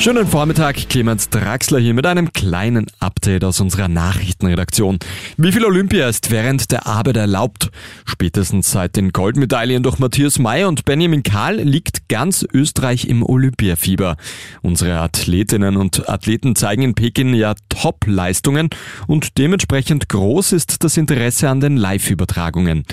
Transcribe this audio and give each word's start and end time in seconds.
Schönen 0.00 0.28
Vormittag, 0.28 0.88
Clemens 0.88 1.28
Draxler 1.28 1.80
hier 1.80 1.92
mit 1.92 2.06
einem 2.06 2.32
kleinen 2.32 2.86
Update 3.00 3.42
aus 3.42 3.60
unserer 3.60 3.88
Nachrichtenredaktion. 3.88 5.00
Wie 5.36 5.50
viel 5.50 5.64
Olympia 5.64 6.08
ist 6.08 6.30
während 6.30 6.70
der 6.70 6.86
Arbeit 6.86 7.16
erlaubt? 7.16 7.72
Spätestens 8.06 8.70
seit 8.70 8.94
den 8.94 9.10
Goldmedaillen 9.10 9.82
durch 9.82 9.98
Matthias 9.98 10.38
May 10.38 10.64
und 10.64 10.84
Benjamin 10.84 11.24
Kahl 11.24 11.56
liegt 11.56 12.08
ganz 12.08 12.46
Österreich 12.52 13.08
im 13.08 13.24
Olympiafieber. 13.24 14.16
Unsere 14.62 15.00
Athletinnen 15.00 15.76
und 15.76 16.08
Athleten 16.08 16.54
zeigen 16.54 16.82
in 16.82 16.94
Peking 16.94 17.34
ja 17.34 17.54
Top-Leistungen 17.68 18.70
und 19.08 19.36
dementsprechend 19.36 20.08
groß 20.08 20.52
ist 20.52 20.84
das 20.84 20.96
Interesse 20.96 21.50
an 21.50 21.58
den 21.58 21.76
Live-Übertragungen. 21.76 22.84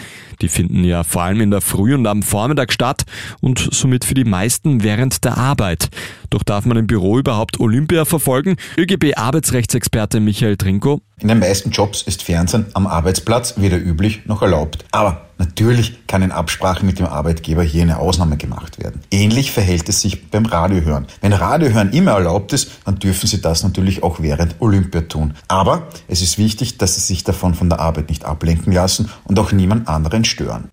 Die 0.41 0.49
finden 0.49 0.83
ja 0.83 1.03
vor 1.03 1.21
allem 1.21 1.41
in 1.41 1.51
der 1.51 1.61
Früh 1.61 1.93
und 1.93 2.07
am 2.07 2.23
Vormittag 2.23 2.73
statt 2.73 3.03
und 3.41 3.69
somit 3.71 4.05
für 4.05 4.15
die 4.15 4.25
meisten 4.25 4.81
während 4.83 5.23
der 5.23 5.37
Arbeit. 5.37 5.89
Doch 6.29 6.43
darf 6.43 6.65
man 6.65 6.77
im 6.77 6.87
Büro 6.87 7.17
überhaupt 7.17 7.59
Olympia 7.59 8.05
verfolgen? 8.05 8.55
ÖGB-Arbeitsrechtsexperte 8.77 10.19
Michael 10.19 10.57
Trinko. 10.57 11.01
In 11.19 11.29
den 11.29 11.39
meisten 11.39 11.71
Jobs 11.71 12.01
ist 12.01 12.23
Fernsehen 12.23 12.65
am 12.73 12.87
Arbeitsplatz 12.87 13.55
weder 13.57 13.77
üblich 13.77 14.25
noch 14.25 14.41
erlaubt. 14.41 14.83
Aber 14.91 15.27
natürlich 15.37 16.05
kann 16.07 16.21
in 16.21 16.31
Absprache 16.31 16.85
mit 16.85 16.99
dem 16.99 17.05
Arbeitgeber 17.05 17.63
hier 17.63 17.83
eine 17.83 17.99
Ausnahme 17.99 18.35
gemacht 18.35 18.79
werden. 18.83 19.01
Ähnlich 19.11 19.51
verhält 19.51 19.87
es 19.87 20.01
sich 20.01 20.29
beim 20.29 20.45
Radiohören. 20.45 21.07
Wenn 21.21 21.31
Radiohören 21.31 21.93
immer 21.93 22.11
erlaubt 22.11 22.51
ist, 22.51 22.69
dann 22.83 22.99
dürfen 22.99 23.27
Sie 23.27 23.39
das 23.39 23.63
natürlich 23.63 24.03
auch 24.03 24.19
während 24.19 24.55
Olympia 24.59 25.01
tun. 25.01 25.35
Aber 25.47 25.87
es 26.09 26.21
ist 26.21 26.37
wichtig, 26.37 26.77
dass 26.77 26.95
Sie 26.95 27.01
sich 27.01 27.23
davon 27.23 27.53
von 27.53 27.69
der 27.69 27.79
Arbeit 27.79 28.09
nicht 28.09 28.25
ablenken 28.25 28.73
lassen 28.73 29.09
und 29.23 29.39
auch 29.39 29.53
niemand 29.53 29.87
anderen 29.87 30.25
stören. 30.25 30.69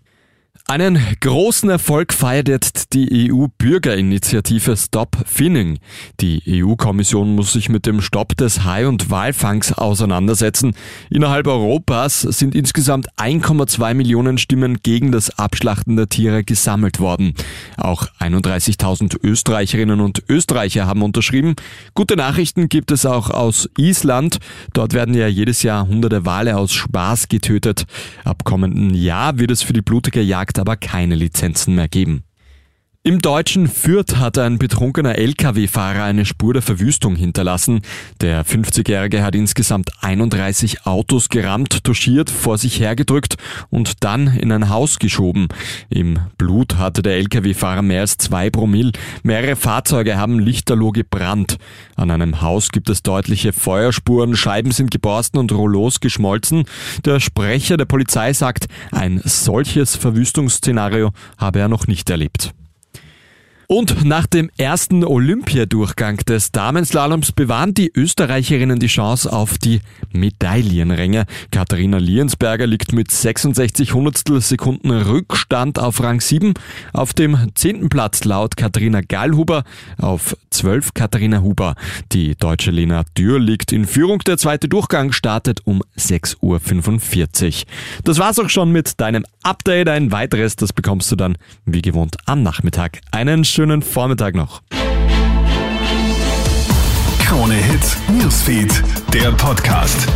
Einen 0.69 0.99
großen 1.21 1.69
Erfolg 1.69 2.15
feiert 2.15 2.49
jetzt 2.49 2.95
die 2.95 3.31
EU-Bürgerinitiative 3.31 4.77
Stop 4.77 5.17
Finning. 5.27 5.81
Die 6.21 6.41
EU-Kommission 6.47 7.35
muss 7.35 7.53
sich 7.53 7.69
mit 7.69 7.85
dem 7.85 8.01
Stopp 8.01 8.37
des 8.37 8.65
Hai- 8.65 8.87
und 8.87 9.11
Walfangs 9.11 9.73
auseinandersetzen. 9.73 10.75
Innerhalb 11.11 11.49
Europas 11.49 12.23
sind 12.23 12.55
insgesamt 12.55 13.09
1,2 13.19 13.93
Millionen 13.95 14.39
Stimmen 14.39 14.79
gegen 14.83 15.11
das 15.11 15.37
Abschlachten 15.37 15.97
der 15.97 16.09
Tiere 16.09 16.45
gesammelt 16.45 17.01
worden. 17.01 17.35
Auch 17.77 18.07
31.000 18.21 19.19
Österreicherinnen 19.23 20.01
und 20.01 20.23
Österreicher 20.29 20.87
haben 20.87 21.03
unterschrieben. 21.03 21.57
Gute 21.95 22.17
Nachrichten 22.17 22.69
gibt 22.69 22.93
es 22.93 23.05
auch 23.05 23.31
aus 23.31 23.69
Island. 23.77 24.39
Dort 24.73 24.95
werden 24.95 25.15
ja 25.15 25.27
jedes 25.27 25.65
Jahr 25.65 25.89
hunderte 25.89 26.25
Wale 26.25 26.57
aus 26.57 26.73
Spaß 26.73 27.29
getötet. 27.29 27.85
Ab 28.25 28.45
kommenden 28.45 28.95
Jahr 28.95 29.39
wird 29.39 29.51
es 29.51 29.63
für 29.63 29.73
die 29.73 29.83
blutige 29.83 30.23
Jagd 30.23 30.52
Markt 30.53 30.59
aber 30.59 30.77
keine 30.77 31.15
Lizenzen 31.15 31.75
mehr 31.75 31.89
geben. 31.89 32.25
Im 33.05 33.21
deutschen 33.21 33.67
Fürth 33.67 34.19
hat 34.19 34.39
ein 34.39 34.59
betrunkener 34.59 35.19
Lkw-Fahrer 35.19 36.05
eine 36.05 36.25
Spur 36.25 36.53
der 36.53 36.63
Verwüstung 36.63 37.17
hinterlassen. 37.17 37.81
Der 38.21 38.47
50-Jährige 38.47 39.25
hat 39.25 39.35
insgesamt 39.35 39.91
31 40.03 40.87
Autos 40.87 41.29
gerammt, 41.29 41.83
touchiert, 41.83 42.31
vor 42.31 42.59
sich 42.59 42.79
hergedrückt 42.79 43.39
und 43.71 44.05
dann 44.05 44.29
in 44.29 44.53
ein 44.53 44.69
Haus 44.69 45.01
geschoben. 45.01 45.49
Im 45.91 46.21
Blut 46.39 46.77
hatte 46.77 47.03
der 47.03 47.17
Lkw-Fahrer 47.17 47.83
mehr 47.83 48.03
als 48.03 48.19
zwei 48.19 48.51
Promille. 48.51 48.93
Mehrere 49.25 49.57
Fahrzeuge 49.57 50.17
haben 50.17 50.39
lichterloh 50.39 50.93
gebrannt. 50.93 51.59
An 51.97 52.13
einem 52.13 52.41
Haus 52.41 52.69
gibt 52.69 52.89
es 52.89 53.03
deutliche 53.03 53.53
Feuerspuren, 53.53 54.37
Scheiben 54.37 54.71
sind 54.71 54.93
geborsten 54.93 55.41
und 55.41 55.51
Rollos 55.51 55.99
geschmolzen. 55.99 56.67
Der 57.05 57.19
Sprecher 57.19 57.77
der 57.77 57.87
Polizei 57.87 58.33
sagt, 58.33 58.69
ein 58.93 59.21
solches 59.25 59.97
Verwüstungsszenario 59.97 61.11
habe 61.37 61.59
er 61.59 61.67
noch 61.67 61.89
nicht 61.89 62.09
erlebt. 62.09 62.55
Und 63.73 64.05
nach 64.05 64.27
dem 64.27 64.51
ersten 64.59 65.03
Olympiadurchgang 65.03 66.19
des 66.19 66.53
Damenslaloms 66.53 67.33
bewahren 67.33 67.73
die 67.73 67.91
Österreicherinnen 67.97 68.79
die 68.79 68.87
Chance 68.87 69.33
auf 69.33 69.57
die 69.57 69.81
Medaillenränge. 70.13 71.25
Katharina 71.51 71.97
Liensberger 71.97 72.67
liegt 72.67 72.93
mit 72.93 73.11
66 73.11 73.95
Hundertstel 73.95 74.43
Sekunden 74.43 74.91
Rückstand 74.91 75.79
auf 75.79 76.03
Rang 76.03 76.21
7. 76.21 76.53
Auf 76.93 77.15
dem 77.15 77.51
zehnten 77.55 77.89
Platz 77.89 78.25
laut 78.25 78.59
Katharina 78.59 79.01
Gallhuber 79.01 79.65
auf 79.97 80.37
12 80.51 80.93
Katharina 80.93 81.41
Huber. 81.41 81.75
Die 82.13 82.37
deutsche 82.37 82.73
Lena 82.73 83.05
Dürr 83.17 83.41
liegt 83.41 83.73
in 83.73 83.87
Führung. 83.87 84.19
Der 84.19 84.37
zweite 84.37 84.69
Durchgang 84.69 85.13
startet 85.13 85.63
um 85.65 85.81
6.45 85.97 87.63
Uhr. 87.63 87.69
Das 88.05 88.19
war's 88.19 88.39
auch 88.39 88.51
schon 88.51 88.71
mit 88.71 89.01
deinem 89.01 89.25
Update. 89.43 89.89
Ein 89.89 90.13
weiteres, 90.13 90.57
das 90.57 90.75
bekommst 90.75 91.11
du 91.11 91.17
dann 91.17 91.39
wie 91.65 91.81
gewohnt 91.81 92.19
am 92.27 92.43
Nachmittag. 92.43 93.01
Einen 93.13 93.45
schönen 93.45 93.62
schönen 93.63 93.81
Vormittag 93.81 94.35
noch. 94.35 94.61
Krone 97.25 97.55
Hits, 97.55 97.97
Newsfeed, 98.09 98.83
der 99.15 99.31
Podcast. 99.31 100.09